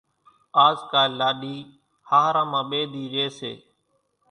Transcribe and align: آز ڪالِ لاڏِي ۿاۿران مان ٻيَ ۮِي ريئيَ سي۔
آز 0.65 0.77
ڪالِ 0.91 1.11
لاڏِي 1.19 1.57
ۿاۿران 2.09 2.47
مان 2.51 2.65
ٻيَ 2.69 2.81
ۮِي 2.91 3.03
ريئيَ 3.13 3.27
سي۔ 3.39 3.51